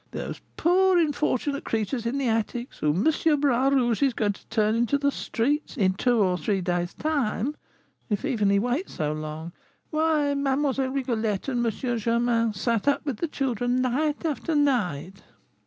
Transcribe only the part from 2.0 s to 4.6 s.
in the attics, whom M. Bras Rouge is going to